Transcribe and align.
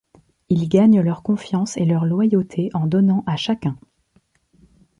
Il 0.49 0.67
gagne 0.67 0.99
leur 0.99 1.21
confiance 1.21 1.77
et 1.77 1.85
leur 1.85 2.05
loyauté 2.05 2.71
en 2.73 2.87
donnant 2.87 3.23
à 3.27 3.35
chacun. 3.35 3.77